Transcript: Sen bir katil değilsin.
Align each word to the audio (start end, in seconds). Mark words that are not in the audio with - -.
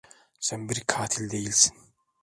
Sen 0.39 0.69
bir 0.69 0.79
katil 0.81 1.31
değilsin. 1.31 1.77